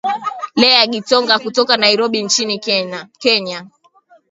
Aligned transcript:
leah 0.61 0.85
gitonga 0.89 1.39
kutoka 1.39 1.77
nairobi 1.77 2.23
nchini 2.23 2.59
kenya 3.19 3.67